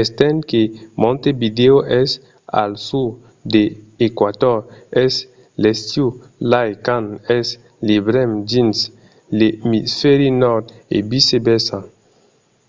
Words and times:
estent 0.00 0.38
que 0.50 0.60
montevideo 1.04 1.76
es 2.00 2.10
al 2.62 2.72
sud 2.88 3.10
de 3.52 3.64
l'eqüator 3.98 4.58
es 5.04 5.12
l'estiu 5.62 6.06
lai 6.52 6.70
quand 6.86 7.06
es 7.38 7.46
l'ivèrn 7.86 8.32
dins 8.50 8.78
l'emisfèri 9.38 10.28
nòrd 10.44 10.64
e 10.96 10.98
vice 11.12 11.38
versa 11.48 11.78